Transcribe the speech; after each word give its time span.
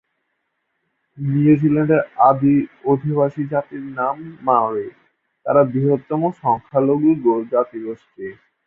নিউজিল্যান্ডের 1.17 2.01
আদি 2.29 2.55
অধিবাসী 2.85 3.43
জাতির 3.51 3.83
নাম 3.97 4.15
মাওরি; 4.43 4.87
তারা 5.45 5.61
বৃহত্তম 5.71 6.21
সংখ্যালঘু 6.41 7.09
জাতিগোষ্ঠী। 7.23 8.27